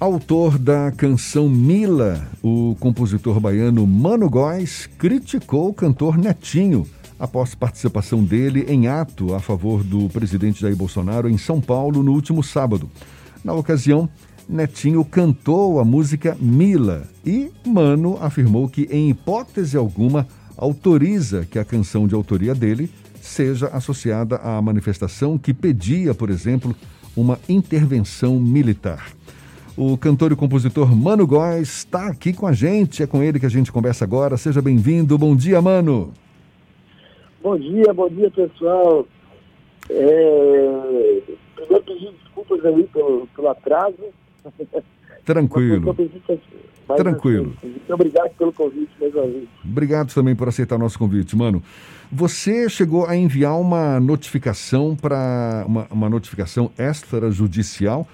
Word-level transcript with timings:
Autor 0.00 0.58
da 0.58 0.90
canção 0.90 1.46
Mila, 1.46 2.26
o 2.42 2.74
compositor 2.80 3.38
baiano 3.38 3.86
Mano 3.86 4.30
Góes 4.30 4.88
criticou 4.96 5.68
o 5.68 5.74
cantor 5.74 6.16
Netinho 6.16 6.86
após 7.18 7.54
participação 7.54 8.24
dele 8.24 8.64
em 8.66 8.88
ato 8.88 9.34
a 9.34 9.40
favor 9.40 9.84
do 9.84 10.08
presidente 10.08 10.62
Jair 10.62 10.74
Bolsonaro 10.74 11.28
em 11.28 11.36
São 11.36 11.60
Paulo 11.60 12.02
no 12.02 12.12
último 12.12 12.42
sábado. 12.42 12.90
Na 13.44 13.52
ocasião, 13.52 14.08
Netinho 14.48 15.04
cantou 15.04 15.78
a 15.78 15.84
música 15.84 16.34
Mila 16.40 17.06
e 17.22 17.52
Mano 17.66 18.16
afirmou 18.22 18.70
que, 18.70 18.88
em 18.90 19.10
hipótese 19.10 19.76
alguma, 19.76 20.26
autoriza 20.56 21.44
que 21.44 21.58
a 21.58 21.64
canção 21.64 22.08
de 22.08 22.14
autoria 22.14 22.54
dele 22.54 22.90
seja 23.20 23.66
associada 23.66 24.36
à 24.36 24.62
manifestação 24.62 25.36
que 25.36 25.52
pedia, 25.52 26.14
por 26.14 26.30
exemplo, 26.30 26.74
uma 27.14 27.38
intervenção 27.50 28.40
militar. 28.40 29.19
O 29.82 29.96
cantor 29.96 30.30
e 30.30 30.36
compositor 30.36 30.94
Mano 30.94 31.26
Góes 31.26 31.78
está 31.78 32.08
aqui 32.08 32.34
com 32.34 32.46
a 32.46 32.52
gente. 32.52 33.02
É 33.02 33.06
com 33.06 33.22
ele 33.22 33.40
que 33.40 33.46
a 33.46 33.48
gente 33.48 33.72
conversa 33.72 34.04
agora. 34.04 34.36
Seja 34.36 34.60
bem-vindo. 34.60 35.16
Bom 35.16 35.34
dia, 35.34 35.62
Mano. 35.62 36.12
Bom 37.42 37.58
dia, 37.58 37.90
bom 37.94 38.06
dia, 38.10 38.30
pessoal. 38.30 39.06
É... 39.88 41.22
Primeiro 41.56 41.82
pedir 41.82 42.12
desculpas 42.12 42.62
aí 42.66 42.84
pelo, 42.92 43.26
pelo 43.34 43.48
atraso. 43.48 43.96
Tranquilo. 45.24 45.96
Mas, 46.86 46.98
Tranquilo. 46.98 47.54
Assim, 47.56 47.68
muito 47.70 47.94
obrigado 47.94 48.30
pelo 48.36 48.52
convite, 48.52 48.90
meus 49.00 49.16
amigos. 49.16 49.48
Obrigado 49.64 50.12
também 50.12 50.36
por 50.36 50.46
aceitar 50.46 50.76
nosso 50.76 50.98
convite, 50.98 51.34
mano. 51.34 51.62
Você 52.12 52.68
chegou 52.68 53.06
a 53.06 53.16
enviar 53.16 53.58
uma 53.58 53.98
notificação 53.98 54.94
para 54.94 55.64
uma, 55.66 55.86
uma 55.90 56.10
notificação 56.10 56.70
extrajudicial 56.78 58.06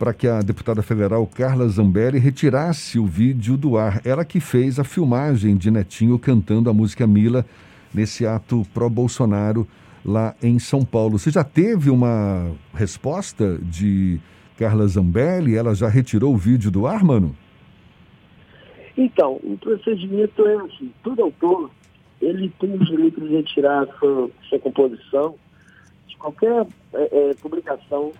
para 0.00 0.14
que 0.14 0.26
a 0.26 0.40
deputada 0.40 0.80
federal 0.80 1.26
Carla 1.26 1.68
Zambelli 1.68 2.18
retirasse 2.18 2.98
o 2.98 3.04
vídeo 3.04 3.54
do 3.54 3.76
ar. 3.76 4.00
Ela 4.02 4.24
que 4.24 4.40
fez 4.40 4.78
a 4.78 4.84
filmagem 4.84 5.58
de 5.58 5.70
Netinho 5.70 6.18
cantando 6.18 6.70
a 6.70 6.72
música 6.72 7.06
Mila 7.06 7.44
nesse 7.92 8.26
ato 8.26 8.66
pró-Bolsonaro 8.72 9.68
lá 10.02 10.34
em 10.42 10.58
São 10.58 10.86
Paulo. 10.86 11.18
Você 11.18 11.30
já 11.30 11.44
teve 11.44 11.90
uma 11.90 12.50
resposta 12.72 13.58
de 13.60 14.18
Carla 14.56 14.86
Zambelli? 14.86 15.54
Ela 15.54 15.74
já 15.74 15.86
retirou 15.86 16.32
o 16.32 16.38
vídeo 16.38 16.70
do 16.70 16.86
ar, 16.86 17.04
mano? 17.04 17.36
Então, 18.96 19.38
o 19.42 19.58
procedimento 19.58 20.46
é 20.46 20.54
assim, 20.62 20.90
todo 21.02 21.20
autor, 21.20 21.70
ele 22.22 22.50
tem 22.58 22.72
o 22.72 22.78
direito 22.86 23.20
de 23.20 23.36
retirar 23.36 23.86
sua, 23.98 24.30
sua 24.48 24.58
composição 24.60 25.34
de 26.08 26.16
qualquer 26.16 26.66
é, 26.94 27.30
é, 27.30 27.34
publicação 27.34 28.12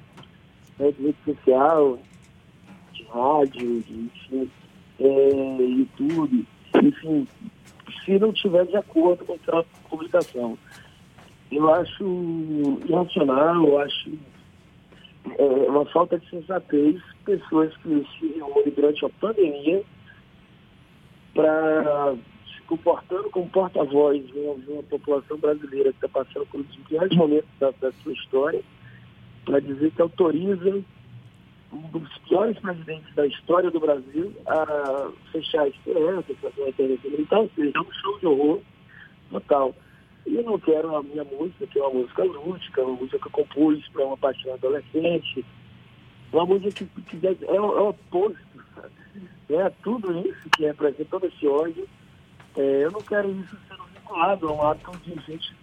né, 0.80 0.90
de 0.92 1.02
rede 1.02 1.18
social, 1.24 1.98
de 2.92 3.02
rádio, 3.04 3.82
de, 3.82 4.00
enfim, 4.00 4.50
é, 4.98 5.62
YouTube, 5.62 6.46
enfim, 6.82 7.28
se 8.04 8.18
não 8.18 8.32
tiver 8.32 8.66
de 8.66 8.76
acordo 8.76 9.24
com 9.24 9.34
aquela 9.34 9.64
publicação. 9.88 10.58
Eu 11.52 11.72
acho 11.74 12.78
irracional, 12.88 13.66
eu 13.66 13.78
acho 13.80 14.12
é, 15.38 15.44
uma 15.68 15.84
falta 15.86 16.18
de 16.18 16.28
sensatez 16.30 17.00
pessoas 17.24 17.76
que 17.78 18.06
se 18.18 18.26
reúnem 18.28 18.72
durante 18.74 19.04
a 19.04 19.08
pandemia 19.08 19.82
para 21.34 22.14
se 22.46 22.62
comportando 22.62 23.30
como 23.30 23.50
porta-voz 23.50 24.24
de, 24.26 24.32
de 24.32 24.70
uma, 24.70 24.82
população 24.84 25.36
brasileira 25.38 25.92
que 25.92 26.06
está 26.06 26.08
passando 26.08 26.46
por 26.46 26.60
um 26.60 26.62
dos 26.62 26.76
piores 26.76 27.16
momentos 27.16 27.50
da, 27.58 27.70
da 27.80 27.92
sua 28.02 28.12
história 28.12 28.62
para 29.44 29.60
dizer 29.60 29.91
que 29.92 30.02
autoriza 30.02 30.83
um 31.72 31.80
dos 31.91 32.19
piores 32.28 32.58
presidentes 32.58 33.14
da 33.14 33.27
história 33.27 33.70
do 33.70 33.80
Brasil 33.80 34.34
a 34.47 35.10
fechar 35.30 35.62
a 35.62 35.69
esperança, 35.69 36.34
fazer 36.42 36.60
uma 36.60 36.69
intervenção 36.69 37.10
militar, 37.10 37.38
ou 37.38 37.50
seja, 37.55 37.72
é 37.74 37.80
um 37.80 37.92
show 37.92 38.19
de 38.19 38.27
horror 38.27 38.60
total. 39.30 39.74
E 40.26 40.37
eu 40.37 40.42
não 40.42 40.59
quero 40.59 40.94
a 40.97 41.03
minha 41.03 41.25
música, 41.25 41.66
que 41.66 41.78
é 41.78 41.82
uma 41.82 42.00
música 42.00 42.25
lúdica, 42.25 42.82
uma 42.82 42.97
música 42.97 43.19
que 43.19 43.26
eu 43.26 43.31
compus 43.31 43.88
para 43.88 44.04
uma 44.04 44.16
paixão 44.16 44.53
adolescente, 44.54 45.44
uma 46.32 46.47
música 46.47 46.70
que, 46.72 46.87
que 47.03 47.26
é, 47.26 47.37
é 47.54 47.60
o 47.60 47.88
oposto, 47.88 48.38
é 49.48 49.70
tudo 49.82 50.28
isso 50.28 50.48
que 50.56 50.64
representa 50.64 51.04
todo 51.06 51.26
esse 51.26 51.47
ódio. 51.47 51.88
É, 52.56 52.84
eu 52.84 52.91
não 52.91 53.00
quero 53.00 53.31
isso 53.31 53.56
sendo 53.69 53.84
vinculado 53.94 54.48
a 54.48 54.53
um 54.53 54.62
ato 54.62 54.91
de 54.98 55.14
gente 55.26 55.54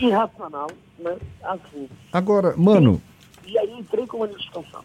irracional, 0.00 0.68
né? 0.98 1.16
Assim. 1.42 1.88
Agora, 2.12 2.54
mano. 2.56 3.00
E, 3.46 3.52
e 3.52 3.58
aí 3.58 3.70
entrei 3.78 4.06
com 4.06 4.18
uma 4.18 4.26
notificação. 4.26 4.84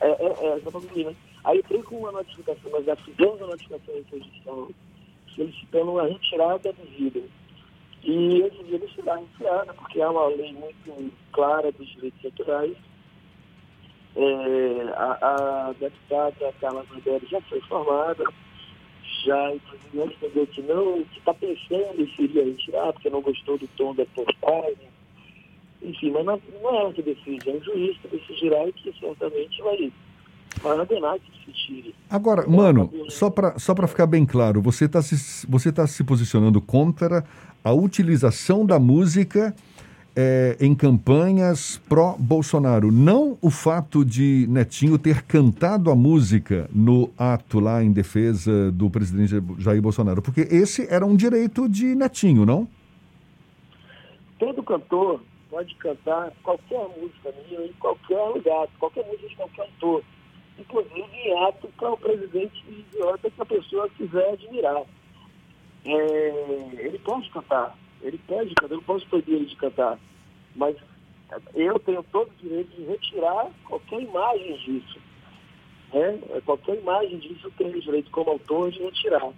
É, 0.00 0.06
é, 0.06 0.10
é, 0.10 0.58
é, 0.58 1.04
né? 1.04 1.16
Aí 1.44 1.58
entrei 1.58 1.82
com 1.82 1.96
uma 1.98 2.12
notificação, 2.12 2.70
mas 2.72 2.84
já 2.84 2.96
fizemos 2.96 3.40
a 3.40 3.46
notificação 3.46 3.94
em 3.94 4.04
registração, 4.10 4.68
solicitando 5.34 5.92
uma 5.92 6.06
retirada 6.06 6.72
do 6.72 6.84
vídeo. 6.96 7.24
E 8.02 8.42
esse 8.42 8.62
vídeo 8.62 8.88
será 8.94 9.16
retirada, 9.16 9.74
porque 9.74 10.00
há 10.00 10.10
uma 10.10 10.26
lei 10.28 10.52
muito 10.52 11.12
clara 11.32 11.70
dos 11.72 11.88
direitos 11.88 12.24
autorais. 12.24 12.76
É, 14.16 14.92
a, 14.94 15.68
a 15.68 15.72
deputada 15.72 16.54
Carla 16.60 16.84
Mandelli 16.90 17.26
já 17.26 17.40
foi 17.42 17.60
formada, 17.62 18.24
já, 19.26 19.52
inclusive, 19.52 20.04
respondeu 20.04 20.46
que 20.46 20.62
não, 20.62 21.04
que 21.04 21.18
está 21.18 21.34
pensando 21.34 22.00
em 22.00 22.06
se 22.14 22.22
iria 22.22 22.44
retirar, 22.44 22.92
porque 22.92 23.10
não 23.10 23.20
gostou 23.20 23.58
do 23.58 23.66
tom 23.76 23.94
da 23.94 24.06
postagem. 24.06 24.88
Enfim, 25.82 26.10
mas 26.10 26.24
não, 26.24 26.40
não 26.62 26.70
é 26.70 26.80
ela 26.80 26.92
que 26.92 27.02
decide, 27.02 27.50
é 27.50 27.52
o 27.52 27.62
juiz 27.62 27.96
que 27.98 28.08
decidirá 28.08 28.66
e 28.66 28.72
que 28.72 28.94
certamente 28.98 29.60
vai, 29.62 29.92
vai 30.62 30.78
ordenar 30.78 31.18
que 31.18 31.44
se 31.44 31.52
tire. 31.52 31.94
Agora, 32.08 32.46
mano, 32.48 32.90
só 33.08 33.28
para 33.28 33.58
só 33.58 33.74
ficar 33.86 34.06
bem 34.06 34.24
claro, 34.24 34.62
você 34.62 34.86
está 34.86 35.02
se, 35.02 35.46
você 35.46 35.72
tá 35.72 35.86
se 35.86 36.02
posicionando 36.02 36.60
contra 36.60 37.24
a 37.62 37.72
utilização 37.72 38.64
da 38.64 38.78
música 38.78 39.54
é, 40.16 40.56
em 40.58 40.74
campanhas 40.74 41.76
pró-Bolsonaro. 41.88 42.90
Não 42.90 43.36
o 43.42 43.50
fato 43.50 44.02
de 44.02 44.46
Netinho 44.48 44.98
ter 44.98 45.22
cantado 45.22 45.90
a 45.90 45.94
música 45.94 46.68
no 46.72 47.10
ato 47.18 47.60
lá 47.60 47.84
em 47.84 47.92
defesa 47.92 48.72
do 48.72 48.88
presidente 48.88 49.34
Jair 49.58 49.82
Bolsonaro, 49.82 50.22
porque 50.22 50.40
esse 50.40 50.90
era 50.92 51.04
um 51.04 51.14
direito 51.14 51.68
de 51.68 51.94
Netinho, 51.94 52.46
não? 52.46 52.66
Todo 54.38 54.62
cantor 54.62 55.20
pode 55.50 55.74
cantar 55.76 56.32
qualquer 56.42 56.88
música 56.98 57.32
minha 57.48 57.66
em 57.66 57.72
qualquer 57.74 58.24
lugar, 58.28 58.68
qualquer 58.78 59.04
música 59.06 59.28
de 59.28 59.36
qualquer 59.36 59.62
autor. 59.62 60.02
Inclusive 60.58 61.04
em 61.14 61.46
ato 61.46 61.68
para 61.76 61.92
o 61.92 61.98
presidente 61.98 62.64
idiota 62.66 63.30
que 63.30 63.42
a 63.42 63.44
pessoa 63.44 63.88
quiser 63.90 64.32
admirar. 64.32 64.82
É, 65.84 66.70
ele 66.78 66.98
pode 66.98 67.30
cantar 67.30 67.76
ele 68.02 68.18
pede 68.26 68.54
cantar, 68.54 68.72
eu 68.72 68.76
não 68.76 68.84
posso 68.84 69.06
proibir 69.06 69.36
ele 69.36 69.46
de 69.46 69.56
cantar. 69.56 69.98
Mas 70.54 70.76
eu 71.54 71.78
tenho 71.80 72.02
todo 72.04 72.28
o 72.28 72.42
direito 72.42 72.70
de 72.76 72.84
retirar 72.84 73.50
qualquer 73.64 74.00
imagem 74.00 74.56
disso. 74.58 74.98
Né? 75.92 76.20
Qualquer 76.44 76.78
imagem 76.78 77.18
disso 77.18 77.46
eu 77.46 77.52
tenho 77.58 77.76
o 77.76 77.80
direito, 77.80 78.10
como 78.10 78.30
autor, 78.30 78.70
de 78.70 78.82
retirar. 78.82 79.32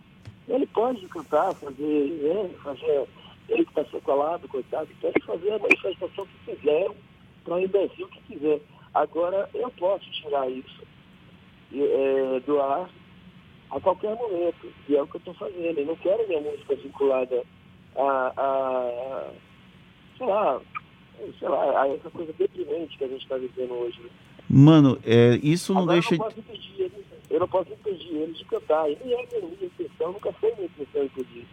Ele 0.49 0.67
pode 0.67 1.07
cantar, 1.09 1.55
fazer, 1.55 2.11
né? 2.23 2.51
fazer 2.63 3.07
ele 3.49 3.65
que 3.65 3.71
está 3.71 3.85
sequelado, 3.85 4.49
coitado, 4.49 4.89
pode 5.01 5.21
fazer 5.25 5.53
a 5.53 5.59
manifestação 5.59 6.27
que 6.27 6.55
quiser, 6.55 6.91
para 7.45 7.63
imbecil 7.63 8.09
que 8.09 8.21
quiser. 8.23 8.61
Agora, 8.95 9.49
eu 9.55 9.71
posso 9.71 10.11
tirar 10.11 10.51
isso 10.51 10.83
é, 11.73 12.41
do 12.41 12.61
ar 12.61 12.91
a 13.71 13.81
qualquer 13.81 14.15
momento, 14.15 14.73
e 14.89 14.97
é 14.97 15.03
o 15.03 15.07
que 15.07 15.17
eu 15.17 15.19
estou 15.19 15.35
fazendo. 15.35 15.79
Eu 15.79 15.87
não 15.87 15.97
quero 15.97 16.27
minha 16.27 16.41
música 16.41 16.75
vinculada 16.75 17.45
a, 17.99 18.33
a 18.37 19.31
sei 20.17 20.27
lá, 20.27 20.61
sei 21.39 21.49
lá, 21.49 21.83
a 21.83 21.89
essa 21.89 22.11
coisa 22.11 22.33
deprimente 22.33 22.99
que 22.99 23.05
a 23.05 23.09
gente 23.09 23.23
está 23.23 23.37
vivendo 23.37 23.73
hoje. 23.73 24.01
Né? 24.01 24.11
Mano, 24.49 24.99
é, 25.05 25.39
isso 25.43 25.73
não 25.73 25.83
Agora 25.83 26.01
deixa. 26.01 26.15
Eu 26.15 26.19
não, 26.19 26.25
posso 26.27 26.41
impedir 26.41 26.81
ele, 26.81 27.05
eu 27.31 27.41
não 27.41 27.49
posso 27.49 27.73
impedir 27.73 28.15
ele 28.15 28.33
de 28.33 28.45
cantar. 28.45 28.91
E 28.91 28.99
nem 29.05 29.15
é 29.15 29.41
minha 29.41 29.67
intenção, 29.67 30.13
nunca 30.13 30.33
foi 30.33 30.53
minha 30.55 30.67
intenção 30.67 31.05
impedir 31.05 31.47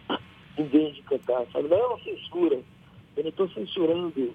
ninguém 0.58 0.92
de 0.92 1.02
cantar. 1.02 1.46
Sabe? 1.52 1.68
Não 1.68 1.76
é 1.76 1.86
uma 1.86 1.98
censura. 2.00 2.60
Eu 3.16 3.22
não 3.22 3.30
estou 3.30 3.48
censurando 3.50 4.34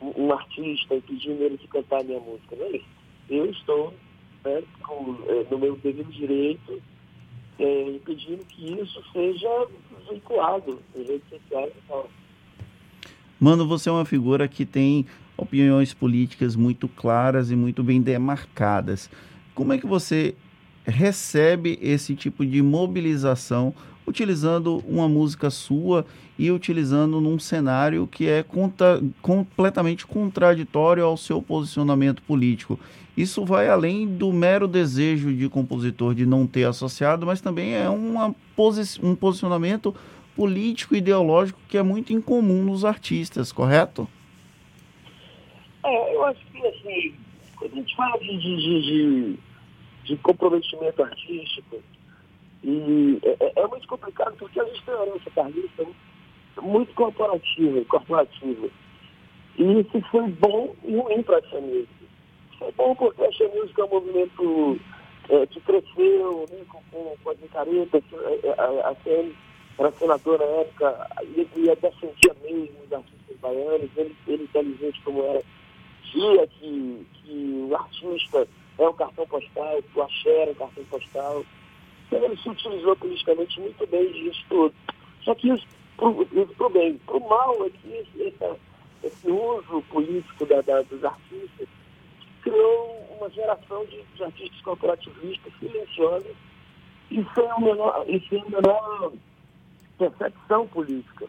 um, 0.00 0.24
um, 0.24 0.32
artista, 0.32 0.94
impedindo 0.94 1.42
ele 1.42 1.56
de 1.56 1.68
cantar 1.68 2.00
a 2.00 2.04
minha 2.04 2.20
música. 2.20 2.56
Não 2.56 2.66
é 2.66 2.76
isso. 2.76 2.86
Eu 3.28 3.46
estou 3.46 3.94
né, 4.44 4.62
com, 4.82 5.16
é, 5.26 5.46
no 5.50 5.58
meu 5.58 5.76
devido 5.76 6.10
direito 6.12 6.80
é, 7.58 7.90
impedindo 7.90 8.44
que 8.44 8.72
isso 8.80 9.02
seja 9.12 9.66
vinculado 10.10 10.80
em 10.94 11.02
redes 11.02 11.28
sociais 11.28 11.72
e 11.76 11.88
tal. 11.88 12.08
Mano, 13.38 13.66
você 13.66 13.88
é 13.88 13.92
uma 13.92 14.04
figura 14.04 14.48
que 14.48 14.64
tem 14.64 15.06
opiniões 15.36 15.92
políticas 15.92 16.56
muito 16.56 16.88
claras 16.88 17.50
e 17.50 17.56
muito 17.56 17.82
bem 17.82 18.00
demarcadas. 18.00 19.10
Como 19.54 19.72
é 19.72 19.78
que 19.78 19.86
você 19.86 20.34
recebe 20.86 21.78
esse 21.82 22.14
tipo 22.14 22.46
de 22.46 22.62
mobilização 22.62 23.74
utilizando 24.06 24.82
uma 24.86 25.08
música 25.08 25.50
sua 25.50 26.06
e 26.38 26.50
utilizando 26.50 27.20
num 27.20 27.38
cenário 27.38 28.06
que 28.06 28.28
é 28.28 28.42
contra, 28.42 29.02
completamente 29.20 30.06
contraditório 30.06 31.04
ao 31.04 31.16
seu 31.16 31.42
posicionamento 31.42 32.22
político. 32.22 32.78
Isso 33.16 33.44
vai 33.44 33.68
além 33.68 34.06
do 34.06 34.32
mero 34.32 34.68
desejo 34.68 35.34
de 35.34 35.48
compositor 35.48 36.14
de 36.14 36.26
não 36.26 36.46
ter 36.46 36.64
associado, 36.64 37.24
mas 37.24 37.40
também 37.40 37.74
é 37.74 37.88
uma 37.88 38.34
posi 38.54 39.00
um 39.02 39.14
posicionamento 39.14 39.94
político 40.36 40.94
ideológico 40.94 41.58
que 41.66 41.78
é 41.78 41.82
muito 41.82 42.12
incomum 42.12 42.62
nos 42.62 42.84
artistas, 42.84 43.50
correto? 43.50 44.06
É, 45.82 46.14
eu 46.14 46.24
acho 46.24 46.40
que 46.52 46.66
assim, 46.66 47.14
quando 47.56 47.72
a 47.72 47.76
gente 47.76 47.96
fala 47.96 48.18
de, 48.18 48.38
de, 48.38 48.82
de, 48.82 49.38
de 50.04 50.16
comprometimento 50.18 51.02
artístico, 51.02 51.80
e 52.66 53.20
é, 53.22 53.36
é, 53.38 53.52
é, 53.54 53.66
muito 53.68 53.86
complicado 53.86 54.34
porque 54.38 54.58
a 54.58 54.64
herança 54.64 55.30
carlista 55.32 55.86
muito 56.60 56.92
corporativa, 56.94 57.84
corporativa. 57.84 58.68
E 59.56 59.80
isso 59.80 60.00
foi 60.10 60.26
bom 60.30 60.74
e 60.82 60.96
ruim 60.96 61.22
para 61.22 61.38
a 61.38 61.42
Xamil. 61.42 61.86
Foi 62.58 62.72
bom 62.72 62.96
porque 62.96 63.22
a 63.22 63.30
Xamil 63.30 63.70
é 63.78 63.84
um 63.84 63.88
movimento 63.88 64.80
é, 65.28 65.46
que 65.46 65.60
cresceu 65.60 66.44
né, 66.50 66.64
com, 66.68 66.82
com, 66.90 67.16
com 67.22 67.30
as 67.30 67.38
micaretas, 67.38 68.02
é, 68.42 68.54
a, 68.58 68.64
a, 68.64 68.90
a 68.90 68.94
CN 68.96 69.32
era 69.78 69.92
senador 69.92 70.40
na 70.40 70.44
época, 70.46 71.08
e 71.22 71.60
ia 71.60 71.76
defendia 71.76 72.34
mesmo 72.42 72.76
os 72.84 72.92
artistas 72.92 73.36
baianos, 73.40 73.90
ele, 73.96 74.16
ele 74.26 74.42
inteligente 74.42 75.00
como 75.04 75.22
era, 75.22 75.42
via 76.12 76.46
que, 76.48 77.06
que 77.14 77.68
o 77.70 77.76
artista 77.76 78.48
é 78.78 78.88
um 78.88 78.94
cartão 78.94 79.26
postal, 79.28 79.78
o 79.94 80.02
axé 80.02 80.42
era 80.42 80.50
um 80.50 80.54
cartão 80.54 80.84
postal. 80.84 81.44
Então 82.06 82.22
ele 82.22 82.36
se 82.36 82.48
utilizou 82.48 82.96
politicamente 82.96 83.60
muito 83.60 83.86
bem 83.86 84.10
disso 84.12 84.44
tudo. 84.48 84.74
Só 85.22 85.34
que 85.34 85.50
isso 85.50 85.66
para 85.96 86.08
o 86.08 86.70
bem. 86.70 86.98
Para 86.98 87.16
o 87.16 87.28
mal 87.28 87.66
é 87.66 87.70
que 87.70 87.88
esse, 87.92 88.34
esse, 89.02 89.30
uso 89.30 89.82
político 89.90 90.46
da, 90.46 90.60
da, 90.60 90.82
dos 90.82 91.02
artistas 91.04 91.68
criou 92.42 93.16
uma 93.18 93.30
geração 93.30 93.84
de, 93.86 94.02
de 94.14 94.22
artistas 94.22 94.60
corporativistas 94.60 95.52
silenciosos 95.58 96.36
e 97.10 97.24
sem 97.34 97.52
o 97.52 97.60
menor, 97.60 98.04
e 98.06 98.20
sem 98.28 98.42
o 98.42 98.50
menor 98.50 99.12
percepção 99.98 100.66
política. 100.68 101.26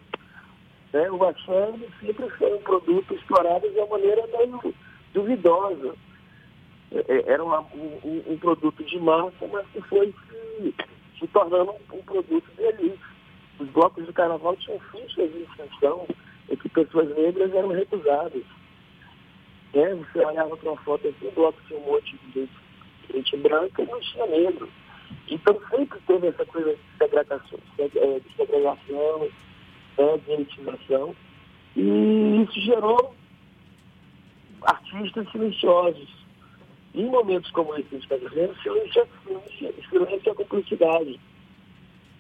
Né? 0.93 1.09
O 1.11 1.23
axé 1.23 1.73
sempre 2.01 2.29
foi 2.31 2.53
um 2.53 2.61
produto 2.61 3.13
explorado 3.13 3.69
de 3.69 3.77
uma 3.79 3.87
maneira 3.87 4.27
meio 4.27 4.73
duvidosa. 5.13 5.95
É, 6.91 6.99
é, 7.07 7.33
era 7.33 7.43
uma, 7.43 7.61
um, 7.61 8.23
um, 8.27 8.37
produto 8.37 8.83
de 8.83 8.99
massa, 8.99 9.47
mas 9.51 9.67
que 9.67 9.81
foi 9.81 10.13
se, 10.29 10.75
se 11.19 11.27
tornando 11.27 11.71
um, 11.71 11.97
um, 11.97 12.01
produto 12.03 12.45
de 12.55 12.63
elite. 12.63 12.99
Os 13.59 13.67
blocos 13.69 14.05
de 14.05 14.13
carnaval 14.13 14.55
tinham 14.57 14.79
fichas 14.91 15.31
de 15.31 15.39
inscrição 15.39 16.07
em 16.49 16.55
que 16.55 16.69
pessoas 16.69 17.09
negras 17.15 17.53
eram 17.53 17.69
recusadas. 17.69 18.43
É, 19.73 19.93
você 19.95 20.19
olhava 20.19 20.55
para 20.55 20.71
uma 20.71 20.81
foto 20.81 21.07
assim, 21.07 21.27
o 21.27 21.31
bloco 21.31 21.59
tinha 21.67 21.79
um 21.79 21.85
monte 21.85 22.17
de 22.17 22.31
gente, 22.31 22.53
gente 23.13 23.37
branca 23.37 23.81
e 23.81 23.85
não 23.85 23.99
tinha 23.99 24.25
negro. 24.25 24.69
Então 25.29 25.59
sempre 25.69 25.99
teve 26.07 26.27
essa 26.27 26.45
coisa 26.45 26.73
de 26.73 26.97
segregação, 26.97 27.59
é, 27.79 28.19
de 28.19 28.35
segregação, 28.35 29.29
né, 29.97 30.17
de 30.25 30.31
elitização. 30.31 31.15
E 31.75 32.43
isso 32.43 32.61
gerou 32.61 33.13
artistas 34.61 35.29
silenciosos. 35.31 36.16
Em 36.97 37.05
momentos 37.05 37.51
como 37.51 37.75
esse 37.75 37.83
que 37.83 37.95
a 37.95 37.99
gente 37.99 38.11
está 38.11 38.15
vivendo, 38.15 38.55
silêncio, 38.63 39.07
silêncio 39.87 40.31
é 40.31 40.33
cumplicidade. 40.33 41.19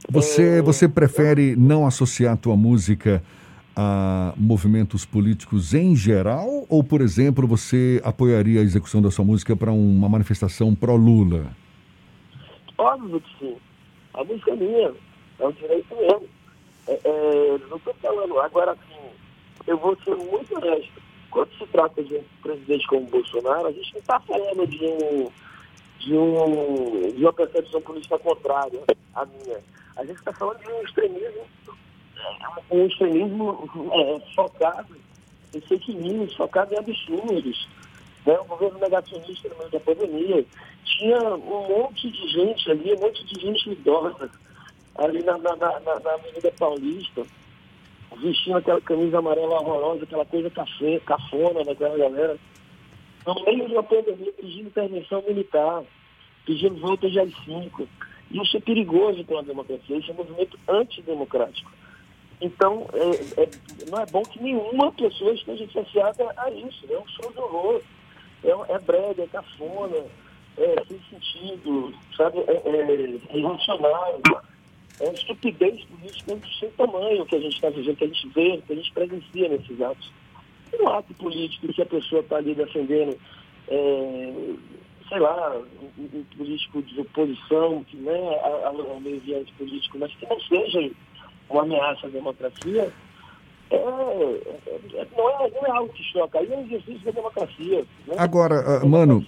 Você, 0.07 0.59
é, 0.59 0.61
você 0.61 0.87
prefere 0.87 1.55
não 1.55 1.87
associar 1.87 2.35
a 2.35 2.37
tua 2.37 2.55
música 2.55 3.23
a 3.75 4.35
movimentos 4.37 5.03
políticos 5.03 5.73
em 5.73 5.95
geral? 5.95 6.67
Ou, 6.69 6.83
por 6.83 7.01
exemplo, 7.01 7.47
você 7.47 7.99
apoiaria 8.03 8.59
a 8.59 8.63
execução 8.63 9.01
da 9.01 9.09
sua 9.09 9.25
música 9.25 9.55
para 9.55 9.71
uma 9.71 10.07
manifestação 10.07 10.75
pró-Lula? 10.75 11.47
Óbvio 12.77 13.19
que 13.19 13.39
sim. 13.39 13.55
A 14.13 14.23
música 14.23 14.51
é 14.51 14.55
minha, 14.55 14.93
é 15.39 15.47
um 15.47 15.51
direito 15.53 15.95
meu. 15.95 16.23
É, 16.87 16.99
é, 17.03 17.57
não 17.67 17.77
estou 17.77 17.95
falando, 17.95 18.39
agora 18.39 18.77
sim, 18.87 19.09
eu 19.65 19.77
vou 19.79 19.97
ser 20.05 20.15
muito 20.15 20.55
honesto. 20.55 21.01
Quando 21.31 21.49
se 21.57 21.65
trata 21.67 22.03
de 22.03 22.15
um 22.15 22.23
presidente 22.41 22.87
como 22.87 23.05
Bolsonaro, 23.07 23.67
a 23.67 23.71
gente 23.71 23.93
não 23.93 23.99
está 23.99 24.19
falando 24.19 24.67
de 24.67 24.85
um, 24.85 25.31
de 25.99 26.13
um 26.13 27.11
de 27.11 27.23
uma 27.23 27.33
percepção 27.33 27.81
política 27.81 28.17
contrária 28.19 28.81
à 29.13 29.25
minha. 29.25 29.59
A 29.95 30.05
gente 30.05 30.17
está 30.17 30.31
falando 30.33 30.59
de 30.59 30.71
um 30.71 30.81
extremismo, 30.83 31.41
um 32.71 32.85
extremismo 32.85 33.69
é, 33.91 34.33
focado 34.35 34.95
em 35.53 35.61
fake 35.61 35.93
news, 35.93 36.35
focado 36.35 36.73
em 36.73 36.77
absurdos 36.77 37.67
né, 38.27 38.37
o 38.39 38.43
governo 38.43 38.77
negacionista 38.79 39.49
no 39.49 39.57
meio 39.57 39.71
da 39.71 39.79
pandemia. 39.79 40.45
Tinha 40.83 41.19
um 41.35 41.67
monte 41.67 42.11
de 42.11 42.27
gente 42.27 42.69
ali, 42.69 42.93
um 42.93 42.99
monte 42.99 43.25
de 43.25 43.41
gente 43.41 43.71
idosa 43.71 44.29
ali 44.97 45.23
na, 45.23 45.37
na, 45.37 45.55
na, 45.55 45.79
na 45.79 46.13
Avenida 46.13 46.51
Paulista, 46.59 47.25
vestindo 48.15 48.57
aquela 48.57 48.81
camisa 48.81 49.19
amarela 49.19 49.61
horrorosa, 49.61 50.03
aquela 50.03 50.25
coisa 50.25 50.51
cafona 51.05 51.63
daquela 51.63 51.97
galera. 51.97 52.37
No 53.25 53.43
meio 53.43 53.67
de 53.67 53.73
uma 53.73 53.83
pandemia, 53.83 54.31
pedindo 54.33 54.67
intervenção 54.67 55.21
militar, 55.27 55.83
pedindo 56.45 56.79
volta 56.79 57.09
de 57.09 57.19
AI-5. 57.19 57.87
Isso 58.31 58.57
é 58.57 58.59
perigoso 58.59 59.23
para 59.25 59.39
a 59.39 59.43
democracia, 59.43 59.97
isso 59.97 60.11
é 60.11 60.13
um 60.13 60.17
movimento 60.17 60.57
antidemocrático. 60.67 61.71
Então, 62.39 62.87
é, 62.93 63.41
é, 63.43 63.49
não 63.89 63.99
é 63.99 64.05
bom 64.05 64.21
que 64.21 64.41
nenhuma 64.41 64.91
pessoa 64.91 65.33
esteja 65.33 65.65
associada 65.65 66.33
a 66.37 66.51
isso. 66.51 66.85
É 66.89 66.97
um 66.97 67.07
show 67.07 67.31
de 67.31 67.39
horror 67.39 67.81
é, 68.43 68.49
é 68.49 69.23
é 69.23 69.27
cafona, 69.27 70.05
é 70.57 70.75
sem 70.87 71.01
sentido, 71.09 71.93
sabe? 72.15 72.39
É, 72.39 72.61
é, 72.65 73.19
é 73.29 73.37
irracional. 73.37 74.21
É 74.99 75.11
estupidez 75.11 75.83
política 75.85 76.39
sem 76.59 76.69
tamanho 76.71 77.25
que 77.25 77.35
a 77.35 77.39
gente 77.39 77.53
está 77.53 77.69
vivendo, 77.69 77.97
que 77.97 78.03
a 78.03 78.07
gente 78.07 78.27
vê, 78.29 78.61
que 78.65 78.73
a 78.73 78.75
gente 78.75 78.91
presencia 78.93 79.49
nesses 79.49 79.81
atos. 79.81 80.11
Um 80.79 80.87
ato 80.89 81.13
político 81.13 81.71
que 81.71 81.81
a 81.81 81.85
pessoa 81.85 82.21
está 82.21 82.37
ali 82.37 82.55
defendendo, 82.55 83.17
é, 83.67 84.33
sei 85.07 85.19
lá, 85.19 85.55
um, 85.97 86.03
um, 86.03 86.23
político 86.35 86.81
de 86.81 86.99
oposição, 86.99 87.83
que 87.83 87.97
não 87.97 88.11
é 88.11 88.65
ao 88.65 88.99
meio 88.99 89.17
ambiente 89.17 89.53
político, 89.53 89.99
mas 89.99 90.11
que 90.15 90.27
não 90.27 90.39
seja 90.41 90.91
uma 91.49 91.61
ameaça 91.61 92.07
à 92.07 92.09
democracia, 92.09 92.91
é, 93.69 93.75
é, 93.75 95.07
não, 95.15 95.29
é, 95.29 95.51
não 95.51 95.65
é 95.65 95.71
algo 95.71 95.91
que 95.93 96.03
choca, 96.03 96.39
aí 96.39 96.51
é 96.51 96.57
um 96.57 96.65
exercício 96.65 96.99
da 97.05 97.11
democracia. 97.11 97.85
Né? 98.07 98.15
Agora, 98.17 98.83
uh, 98.83 98.87
mano, 98.87 99.25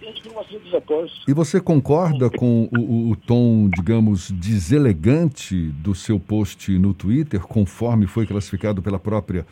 e 1.27 1.33
você 1.33 1.59
concorda 1.59 2.29
com 2.29 2.69
o, 2.77 3.11
o, 3.11 3.15
tom, 3.15 3.69
digamos, 3.69 4.31
deselegante 4.31 5.55
do 5.55 5.93
seu 5.93 6.19
post 6.19 6.71
no 6.77 6.93
Twitter, 6.93 7.41
conforme 7.41 8.07
foi 8.07 8.25
classificado 8.25 8.81
pela 8.81 8.97
própria 8.97 9.45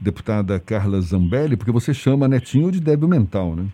deputada 0.00 0.58
Carla 0.60 1.00
Zambelli, 1.00 1.56
porque 1.56 1.72
você 1.72 1.92
chama 1.92 2.28
Netinho 2.28 2.70
de 2.70 2.80
débil 2.80 3.08
mental, 3.08 3.54
né? 3.56 3.66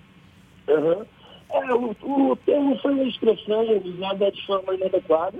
Uhum. 0.68 1.04
É, 1.52 1.74
o, 1.74 2.30
o 2.30 2.36
termo 2.36 2.76
foi 2.78 2.92
uma 2.92 3.04
expressão 3.04 3.64
usada 3.84 4.30
de 4.32 4.46
forma 4.46 4.74
inadequada, 4.74 5.38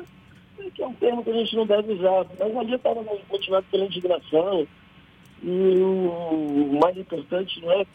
que 0.75 0.83
é 0.83 0.87
um 0.87 0.95
termo 0.95 1.25
que 1.25 1.31
a 1.31 1.35
gente 1.35 1.57
não 1.57 1.67
deve 1.67 1.93
usar, 1.95 2.26
mas 2.38 2.57
ali 2.57 2.75
estava 2.75 3.02
motivado 3.31 3.67
pela 3.71 3.85
indignação, 3.85 4.67
e 5.43 5.49
o 5.49 6.78
mais 6.83 6.97
importante 6.97 7.61
não 7.61 7.73
é, 7.73 7.87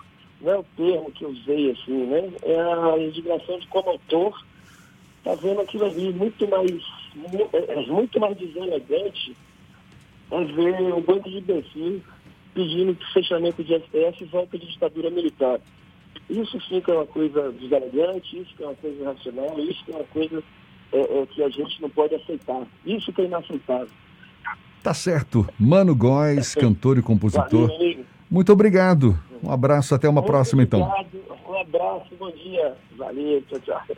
não 0.41 0.51
é 0.51 0.57
o 0.57 0.65
termo 0.77 1.11
que 1.11 1.23
eu 1.23 1.29
usei, 1.29 1.71
assim, 1.71 2.05
né? 2.05 2.29
É 2.43 2.59
a 2.59 2.97
indignação 2.97 3.59
de 3.59 3.67
como 3.67 3.89
autor 3.89 4.45
está 5.17 5.35
vendo 5.35 5.61
aquilo 5.61 5.85
ali 5.85 6.11
muito 6.13 6.47
mais, 6.47 6.71
é, 7.53 7.73
é 7.73 7.85
muito 7.85 8.19
mais 8.19 8.37
deselegante 8.37 9.35
é 10.31 10.43
ver 10.45 10.93
um 10.93 11.01
bando 11.01 11.29
de 11.29 11.39
imbecil 11.39 12.01
pedindo 12.53 12.97
fechamento 13.13 13.63
de 13.63 13.75
STF 13.75 14.23
e 14.23 14.25
volta 14.25 14.57
de 14.57 14.65
ditadura 14.65 15.09
militar. 15.09 15.59
Isso 16.29 16.59
sim 16.67 16.79
que 16.79 16.89
é 16.89 16.93
uma 16.93 17.05
coisa 17.05 17.51
deselegante, 17.51 18.39
isso 18.39 18.55
que 18.55 18.63
é 18.63 18.67
uma 18.67 18.75
coisa 18.75 19.01
irracional, 19.01 19.59
isso 19.59 19.83
que 19.83 19.91
é 19.91 19.95
uma 19.95 20.05
coisa 20.05 20.43
é, 20.93 20.99
é, 20.99 21.25
que 21.25 21.43
a 21.43 21.49
gente 21.49 21.81
não 21.81 21.89
pode 21.89 22.15
aceitar. 22.15 22.65
Isso 22.85 23.11
que 23.11 23.21
é 23.21 23.25
inaceitável. 23.25 23.89
Tá 24.83 24.93
certo. 24.93 25.47
Mano 25.59 25.95
Góes, 25.95 26.55
cantor 26.55 26.97
e 26.97 27.01
compositor. 27.01 27.69
Muito 28.29 28.51
obrigado. 28.51 29.17
Um 29.43 29.51
abraço, 29.51 29.93
até 29.93 30.07
uma 30.07 30.21
Muito 30.21 30.31
próxima, 30.31 30.63
então. 30.63 30.81
obrigado. 30.81 31.07
então. 31.13 31.37
Um 31.53 31.59
abraço, 31.59 32.15
bom 32.19 32.31
dia. 32.31 32.75
Valeu, 32.97 33.41
tchau, 33.49 33.59
tchau. 33.59 33.95